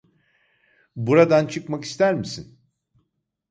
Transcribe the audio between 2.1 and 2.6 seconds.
misin?